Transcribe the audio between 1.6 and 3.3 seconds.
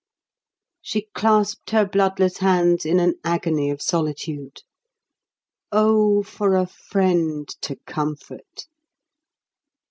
her bloodless hands in an